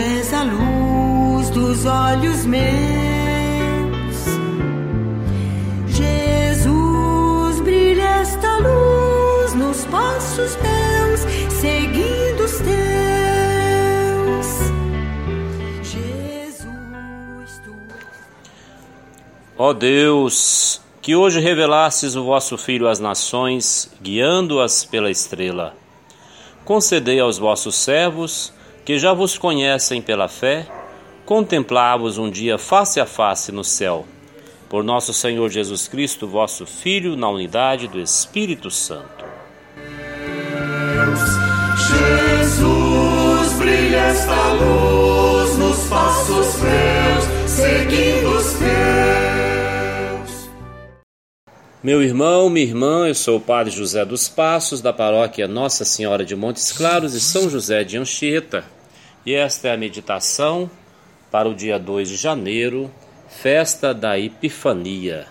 és 0.00 0.32
a 0.32 0.42
luz 0.42 1.50
dos 1.50 1.84
olhos 1.84 2.44
meus. 2.44 2.66
Jesus, 5.88 7.60
brilha 7.60 8.20
esta 8.20 8.58
luz 8.58 9.54
nos 9.54 9.84
passos 9.86 10.56
meus, 10.56 11.20
seguindo 11.60 12.44
os 12.44 12.58
teus. 12.58 12.68
Jesus, 15.82 17.60
tu. 17.64 17.74
Ó 19.56 19.72
Deus, 19.72 20.80
que 21.00 21.14
hoje 21.14 21.40
revelastes 21.40 22.16
o 22.16 22.24
vosso 22.24 22.58
Filho 22.58 22.88
às 22.88 22.98
nações, 22.98 23.90
guiando-as 24.02 24.84
pela 24.84 25.10
estrela. 25.10 25.74
Concedei 26.64 27.18
aos 27.18 27.38
vossos 27.38 27.76
servos, 27.76 28.52
que 28.88 28.98
já 28.98 29.12
vos 29.12 29.36
conhecem 29.36 30.00
pela 30.00 30.28
fé, 30.28 30.66
contemplar-vos 31.26 32.16
um 32.16 32.30
dia 32.30 32.56
face 32.56 32.98
a 32.98 33.04
face 33.04 33.52
no 33.52 33.62
céu. 33.62 34.06
Por 34.66 34.82
nosso 34.82 35.12
Senhor 35.12 35.50
Jesus 35.50 35.86
Cristo, 35.86 36.26
vosso 36.26 36.64
Filho, 36.64 37.14
na 37.14 37.28
unidade 37.28 37.86
do 37.86 38.00
Espírito 38.00 38.70
Santo. 38.70 39.26
Jesus, 41.76 43.52
brilha 43.58 43.98
esta 43.98 44.52
luz 44.54 45.58
nos 45.58 45.86
passos 45.88 46.56
meus, 46.62 47.24
seguindo 47.46 48.38
os 48.38 48.52
teus. 48.54 48.68
Meu 51.82 52.02
irmão, 52.02 52.48
minha 52.48 52.64
irmã, 52.64 53.06
eu 53.06 53.14
sou 53.14 53.36
o 53.36 53.40
Padre 53.40 53.70
José 53.70 54.02
dos 54.06 54.30
Passos, 54.30 54.80
da 54.80 54.94
paróquia 54.94 55.46
Nossa 55.46 55.84
Senhora 55.84 56.24
de 56.24 56.34
Montes 56.34 56.72
Claros 56.72 57.12
e 57.12 57.20
São 57.20 57.50
José 57.50 57.84
de 57.84 57.98
Anchieta. 57.98 58.77
E 59.28 59.34
esta 59.34 59.68
é 59.68 59.72
a 59.74 59.76
meditação 59.76 60.70
para 61.30 61.46
o 61.50 61.54
dia 61.54 61.78
2 61.78 62.08
de 62.08 62.16
janeiro, 62.16 62.90
festa 63.28 63.92
da 63.92 64.18
Epifania. 64.18 65.26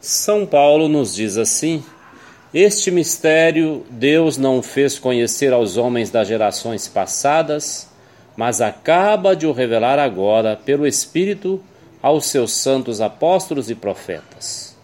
São 0.00 0.46
Paulo 0.46 0.88
nos 0.88 1.12
diz 1.12 1.36
assim: 1.36 1.82
Este 2.54 2.92
mistério 2.92 3.84
Deus 3.90 4.38
não 4.38 4.62
fez 4.62 5.00
conhecer 5.00 5.52
aos 5.52 5.76
homens 5.76 6.12
das 6.12 6.28
gerações 6.28 6.86
passadas, 6.86 7.90
mas 8.36 8.60
acaba 8.60 9.34
de 9.34 9.48
o 9.48 9.52
revelar 9.52 9.98
agora 9.98 10.54
pelo 10.54 10.86
Espírito 10.86 11.60
aos 12.04 12.26
seus 12.26 12.52
santos 12.52 13.00
apóstolos 13.00 13.70
e 13.70 13.74
profetas. 13.74 14.76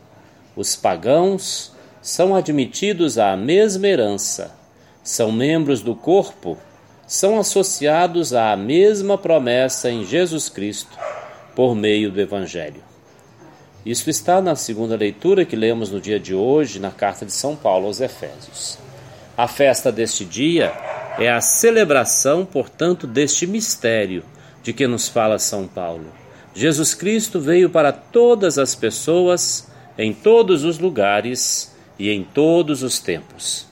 Os 0.56 0.74
pagãos 0.74 1.70
são 2.00 2.34
admitidos 2.34 3.18
à 3.18 3.36
mesma 3.36 3.86
herança, 3.86 4.54
são 5.04 5.30
membros 5.30 5.82
do 5.82 5.94
corpo, 5.94 6.56
são 7.06 7.38
associados 7.38 8.32
à 8.32 8.56
mesma 8.56 9.18
promessa 9.18 9.90
em 9.90 10.02
Jesus 10.02 10.48
Cristo 10.48 10.96
por 11.54 11.74
meio 11.74 12.10
do 12.10 12.18
Evangelho. 12.18 12.82
Isso 13.84 14.08
está 14.08 14.40
na 14.40 14.56
segunda 14.56 14.96
leitura 14.96 15.44
que 15.44 15.55
lemos 15.55 15.90
no 15.90 16.00
dia 16.00 16.18
de 16.18 16.34
hoje, 16.34 16.80
na 16.80 16.90
carta 16.90 17.27
de 17.27 17.32
São 17.32 17.55
Paulo 17.55 17.84
aos 17.84 18.00
Efésios. 18.00 18.78
A 19.36 19.46
festa 19.46 19.92
deste 19.92 20.24
dia 20.24 20.72
é 21.18 21.30
a 21.30 21.42
celebração, 21.42 22.46
portanto, 22.46 23.06
deste 23.06 23.46
mistério 23.46 24.24
de 24.62 24.72
que 24.72 24.86
nos 24.86 25.06
fala 25.06 25.39
São 25.39 25.68
Paulo. 25.68 26.18
Jesus 26.60 26.92
Cristo 26.92 27.40
veio 27.40 27.70
para 27.70 27.90
todas 27.90 28.58
as 28.58 28.74
pessoas, 28.74 29.66
em 29.96 30.12
todos 30.12 30.62
os 30.62 30.78
lugares 30.78 31.74
e 31.98 32.10
em 32.10 32.22
todos 32.22 32.82
os 32.82 32.98
tempos. 32.98 33.66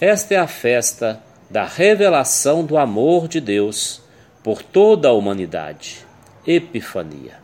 Esta 0.00 0.34
é 0.34 0.38
a 0.38 0.48
festa 0.48 1.22
da 1.48 1.64
revelação 1.64 2.64
do 2.64 2.76
amor 2.76 3.28
de 3.28 3.40
Deus 3.40 4.02
por 4.42 4.64
toda 4.64 5.06
a 5.06 5.12
humanidade. 5.12 6.04
Epifania. 6.44 7.36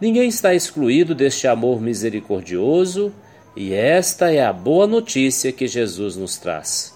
Ninguém 0.00 0.30
está 0.30 0.54
excluído 0.54 1.14
deste 1.14 1.46
amor 1.46 1.78
misericordioso 1.78 3.12
e 3.54 3.74
esta 3.74 4.32
é 4.32 4.42
a 4.42 4.54
boa 4.54 4.86
notícia 4.86 5.52
que 5.52 5.68
Jesus 5.68 6.16
nos 6.16 6.38
traz. 6.38 6.94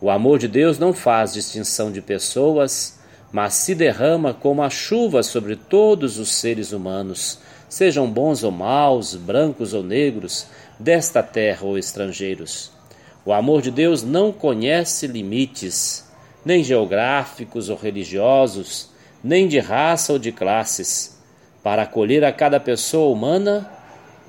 O 0.00 0.10
amor 0.10 0.40
de 0.40 0.48
Deus 0.48 0.76
não 0.76 0.92
faz 0.92 1.34
distinção 1.34 1.92
de 1.92 2.02
pessoas, 2.02 2.98
mas 3.34 3.54
se 3.54 3.74
derrama 3.74 4.32
como 4.32 4.62
a 4.62 4.70
chuva 4.70 5.20
sobre 5.24 5.56
todos 5.56 6.20
os 6.20 6.30
seres 6.30 6.70
humanos, 6.70 7.40
sejam 7.68 8.08
bons 8.08 8.44
ou 8.44 8.52
maus, 8.52 9.16
brancos 9.16 9.74
ou 9.74 9.82
negros, 9.82 10.46
desta 10.78 11.20
terra 11.20 11.66
ou 11.66 11.76
estrangeiros. 11.76 12.70
O 13.26 13.32
amor 13.32 13.60
de 13.60 13.72
Deus 13.72 14.04
não 14.04 14.30
conhece 14.30 15.08
limites, 15.08 16.08
nem 16.44 16.62
geográficos 16.62 17.68
ou 17.68 17.76
religiosos, 17.76 18.90
nem 19.22 19.48
de 19.48 19.58
raça 19.58 20.12
ou 20.12 20.18
de 20.20 20.30
classes. 20.30 21.20
Para 21.60 21.82
acolher 21.82 22.22
a 22.22 22.30
cada 22.30 22.60
pessoa 22.60 23.12
humana, 23.12 23.68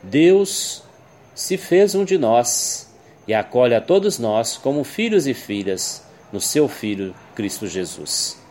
Deus 0.02 0.82
se 1.36 1.58
fez 1.58 1.94
um 1.94 2.04
de 2.04 2.18
nós 2.18 2.92
e 3.28 3.36
acolhe 3.36 3.76
a 3.76 3.82
todos 3.82 4.18
nós 4.18 4.58
como 4.58 4.84
filhos 4.84 5.28
e 5.28 5.36
filhas 5.36 6.04
no 6.34 6.42
seu 6.42 6.68
Filho 6.68 7.14
Cristo 7.36 7.68
Jesus. 7.68 8.44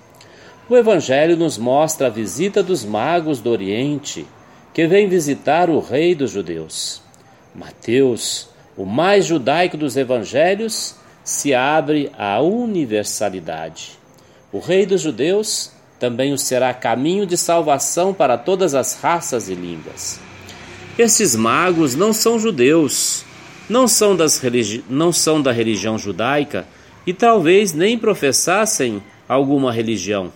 O 0.66 0.74
Evangelho 0.74 1.36
nos 1.36 1.58
mostra 1.58 2.06
a 2.06 2.10
visita 2.10 2.62
dos 2.62 2.86
magos 2.86 3.38
do 3.38 3.50
Oriente 3.50 4.26
que 4.72 4.86
vêm 4.86 5.06
visitar 5.06 5.68
o 5.68 5.78
Rei 5.78 6.14
dos 6.14 6.30
Judeus. 6.30 7.02
Mateus, 7.54 8.48
o 8.74 8.86
mais 8.86 9.26
judaico 9.26 9.76
dos 9.76 9.94
Evangelhos, 9.94 10.96
se 11.22 11.52
abre 11.52 12.10
à 12.16 12.40
universalidade. 12.40 13.98
O 14.50 14.58
Rei 14.58 14.86
dos 14.86 15.02
Judeus 15.02 15.70
também 16.00 16.32
o 16.32 16.38
será 16.38 16.72
caminho 16.72 17.26
de 17.26 17.36
salvação 17.36 18.14
para 18.14 18.38
todas 18.38 18.74
as 18.74 18.98
raças 18.98 19.50
e 19.50 19.54
línguas. 19.54 20.18
Estes 20.98 21.36
magos 21.36 21.94
não 21.94 22.14
são 22.14 22.38
judeus, 22.38 23.22
não 23.68 23.86
são, 23.86 24.16
não 24.88 25.12
são 25.12 25.42
da 25.42 25.52
religião 25.52 25.98
judaica 25.98 26.66
e 27.06 27.12
talvez 27.12 27.74
nem 27.74 27.98
professassem 27.98 29.02
alguma 29.28 29.70
religião. 29.70 30.32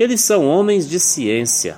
Eles 0.00 0.22
são 0.22 0.46
homens 0.46 0.88
de 0.88 0.98
ciência, 0.98 1.76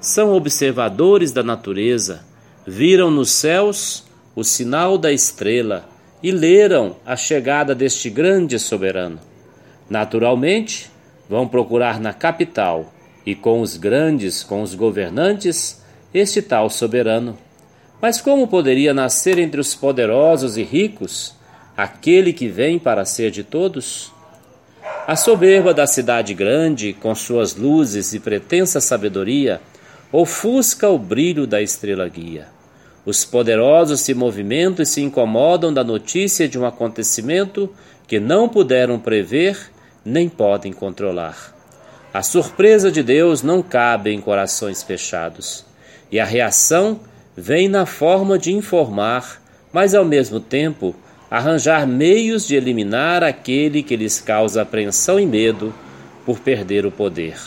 são 0.00 0.32
observadores 0.34 1.30
da 1.30 1.40
natureza, 1.40 2.24
viram 2.66 3.12
nos 3.12 3.30
céus 3.30 4.02
o 4.34 4.42
sinal 4.42 4.98
da 4.98 5.12
estrela 5.12 5.88
e 6.20 6.32
leram 6.32 6.96
a 7.06 7.14
chegada 7.14 7.72
deste 7.72 8.10
grande 8.10 8.58
soberano. 8.58 9.20
Naturalmente, 9.88 10.90
vão 11.28 11.46
procurar 11.46 12.00
na 12.00 12.12
capital 12.12 12.92
e 13.24 13.36
com 13.36 13.60
os 13.60 13.76
grandes, 13.76 14.42
com 14.42 14.62
os 14.62 14.74
governantes, 14.74 15.80
este 16.12 16.42
tal 16.42 16.68
soberano. 16.68 17.38
Mas 18.02 18.20
como 18.20 18.48
poderia 18.48 18.92
nascer 18.92 19.38
entre 19.38 19.60
os 19.60 19.76
poderosos 19.76 20.56
e 20.56 20.64
ricos 20.64 21.36
aquele 21.76 22.32
que 22.32 22.48
vem 22.48 22.80
para 22.80 23.04
ser 23.04 23.30
de 23.30 23.44
todos? 23.44 24.12
A 25.10 25.16
soberba 25.16 25.74
da 25.74 25.88
cidade 25.88 26.32
grande, 26.34 26.92
com 26.92 27.12
suas 27.16 27.56
luzes 27.56 28.12
e 28.12 28.20
pretensa 28.20 28.80
sabedoria, 28.80 29.60
ofusca 30.12 30.88
o 30.88 30.96
brilho 30.96 31.48
da 31.48 31.60
estrela 31.60 32.08
guia. 32.08 32.46
Os 33.04 33.24
poderosos 33.24 34.02
se 34.02 34.14
movimentam 34.14 34.84
e 34.84 34.86
se 34.86 35.00
incomodam 35.00 35.74
da 35.74 35.82
notícia 35.82 36.48
de 36.48 36.56
um 36.56 36.64
acontecimento 36.64 37.74
que 38.06 38.20
não 38.20 38.48
puderam 38.48 39.00
prever 39.00 39.58
nem 40.04 40.28
podem 40.28 40.72
controlar. 40.72 41.56
A 42.14 42.22
surpresa 42.22 42.88
de 42.88 43.02
Deus 43.02 43.42
não 43.42 43.64
cabe 43.64 44.12
em 44.12 44.20
corações 44.20 44.80
fechados, 44.80 45.66
e 46.08 46.20
a 46.20 46.24
reação 46.24 47.00
vem 47.36 47.68
na 47.68 47.84
forma 47.84 48.38
de 48.38 48.52
informar, 48.52 49.42
mas 49.72 49.92
ao 49.92 50.04
mesmo 50.04 50.38
tempo 50.38 50.94
arranjar 51.30 51.86
meios 51.86 52.46
de 52.46 52.56
eliminar 52.56 53.22
aquele 53.22 53.82
que 53.82 53.96
lhes 53.96 54.20
causa 54.20 54.62
apreensão 54.62 55.20
e 55.20 55.26
medo 55.26 55.72
por 56.26 56.40
perder 56.40 56.84
o 56.84 56.90
poder. 56.90 57.38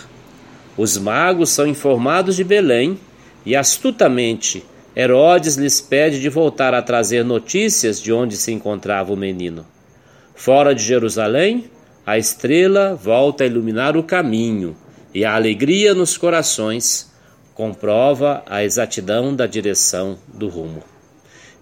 Os 0.77 0.97
magos 0.97 1.49
são 1.49 1.67
informados 1.67 2.35
de 2.35 2.43
Belém 2.43 2.97
e 3.45 3.55
astutamente 3.55 4.63
Herodes 4.95 5.55
lhes 5.55 5.81
pede 5.81 6.19
de 6.19 6.29
voltar 6.29 6.75
a 6.75 6.81
trazer 6.81 7.25
notícias 7.25 7.99
de 7.99 8.13
onde 8.13 8.37
se 8.37 8.51
encontrava 8.51 9.11
o 9.11 9.17
menino. 9.17 9.65
Fora 10.35 10.75
de 10.75 10.83
Jerusalém, 10.83 11.65
a 12.05 12.17
estrela 12.17 12.93
volta 12.93 13.43
a 13.43 13.47
iluminar 13.47 13.97
o 13.97 14.03
caminho 14.03 14.75
e 15.13 15.25
a 15.25 15.33
alegria 15.33 15.95
nos 15.95 16.15
corações 16.15 17.11
comprova 17.55 18.43
a 18.45 18.63
exatidão 18.63 19.35
da 19.35 19.47
direção 19.47 20.17
do 20.27 20.47
rumo. 20.47 20.92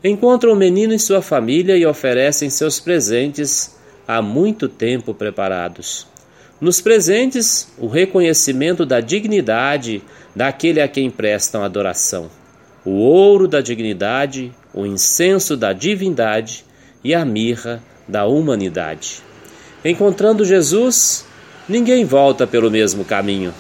Encontram 0.04 0.54
o 0.54 0.56
menino 0.56 0.96
e 0.96 1.00
sua 1.00 1.22
família 1.22 1.78
e 1.78 1.86
oferecem 1.86 2.50
seus 2.50 2.80
presentes 2.80 3.76
há 4.08 4.20
muito 4.20 4.68
tempo 4.68 5.14
preparados. 5.14 6.08
Nos 6.60 6.82
presentes, 6.82 7.72
o 7.78 7.88
reconhecimento 7.88 8.84
da 8.84 9.00
dignidade 9.00 10.02
daquele 10.36 10.82
a 10.82 10.88
quem 10.88 11.12
prestam 11.12 11.64
adoração. 11.64 12.32
O 12.84 12.94
ouro 12.94 13.48
da 13.48 13.62
dignidade, 13.62 14.52
o 14.74 14.88
incenso 14.88 15.56
da 15.56 15.72
divindade 15.72 16.66
e 17.04 17.14
a 17.14 17.24
mirra 17.24 17.82
da 18.08 18.26
humanidade. 18.26 19.22
Encontrando 19.86 20.44
Jesus, 20.44 21.26
ninguém 21.70 22.06
volta 22.06 22.48
pelo 22.48 22.72
mesmo 22.72 23.06
caminho. 23.06 23.54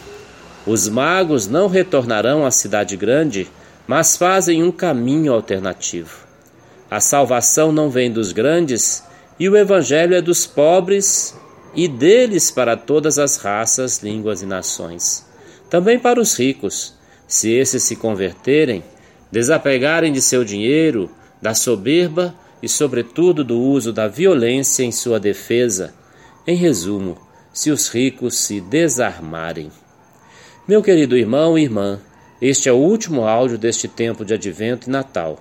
Os 0.66 0.90
magos 0.90 1.48
não 1.48 1.68
retornarão 1.68 2.44
à 2.44 2.50
cidade 2.50 2.98
grande, 2.98 3.48
mas 3.88 4.18
fazem 4.18 4.64
um 4.64 4.72
caminho 4.72 5.34
alternativo. 5.34 6.31
A 6.92 7.00
salvação 7.00 7.72
não 7.72 7.90
vem 7.90 8.12
dos 8.12 8.34
grandes 8.34 9.02
e 9.40 9.48
o 9.48 9.56
evangelho 9.56 10.14
é 10.14 10.22
dos 10.22 10.46
pobres 10.46 11.34
e 11.74 11.88
deles 11.88 12.52
para 12.52 12.76
todas 12.76 13.18
as 13.18 13.38
raças, 13.38 14.00
línguas 14.00 14.42
e 14.42 14.46
nações. 14.46 15.26
Também 15.70 15.98
para 15.98 16.20
os 16.20 16.38
ricos, 16.38 16.94
se 17.26 17.50
esses 17.50 17.84
se 17.84 17.96
converterem, 17.96 18.84
desapegarem 19.32 20.12
de 20.12 20.22
seu 20.22 20.44
dinheiro, 20.44 21.10
da 21.42 21.54
soberba 21.54 22.36
e, 22.62 22.68
sobretudo, 22.68 23.42
do 23.42 23.58
uso 23.58 23.94
da 23.94 24.10
violência 24.10 24.84
em 24.84 24.92
sua 24.92 25.18
defesa. 25.18 25.94
Em 26.46 26.58
resumo, 26.58 27.18
se 27.54 27.72
os 27.72 27.88
ricos 27.88 28.38
se 28.38 28.60
desarmarem. 28.60 29.72
Meu 30.68 30.84
querido 30.84 31.16
irmão 31.16 31.58
e 31.58 31.64
irmã, 31.64 32.02
este 32.42 32.68
é 32.68 32.74
o 32.74 32.76
último 32.76 33.24
áudio 33.26 33.58
deste 33.58 33.88
tempo 33.88 34.26
de 34.26 34.34
Advento 34.34 34.90
e 34.90 34.92
Natal. 34.92 35.40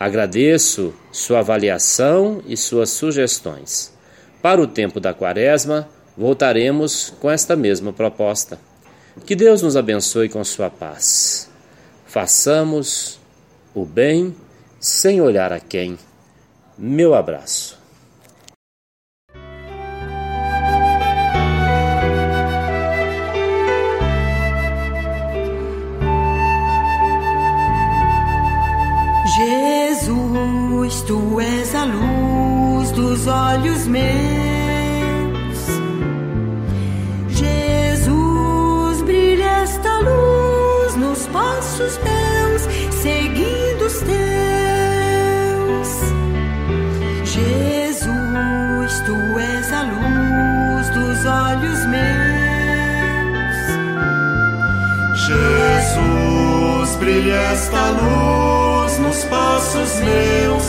Agradeço 0.00 0.94
sua 1.12 1.40
avaliação 1.40 2.42
e 2.46 2.56
suas 2.56 2.88
sugestões. 2.88 3.92
Para 4.40 4.58
o 4.58 4.66
tempo 4.66 4.98
da 4.98 5.12
Quaresma, 5.12 5.86
voltaremos 6.16 7.12
com 7.20 7.30
esta 7.30 7.54
mesma 7.54 7.92
proposta. 7.92 8.58
Que 9.26 9.36
Deus 9.36 9.60
nos 9.60 9.76
abençoe 9.76 10.30
com 10.30 10.42
sua 10.42 10.70
paz. 10.70 11.50
Façamos 12.06 13.20
o 13.74 13.84
bem 13.84 14.34
sem 14.80 15.20
olhar 15.20 15.52
a 15.52 15.60
quem. 15.60 15.98
Meu 16.78 17.14
abraço. 17.14 17.79
Olhos 33.52 33.86
meus. 33.86 34.40
passos 41.32 41.96
teus, 41.98 42.62
seguindo 43.02 43.84
os 43.86 44.00
teus. 44.00 44.20
Jesus, 47.24 49.00
tu 49.06 49.38
és 49.38 49.72
a 49.72 49.82
luz 49.82 50.88
dos 50.90 51.24
olhos 51.24 51.86
meus. 51.86 52.10
Jesus, 55.26 56.96
brilha 56.96 57.40
esta 57.52 57.90
luz 57.90 58.98
nos 58.98 59.24
passos 59.24 60.00
meus. 60.00 60.64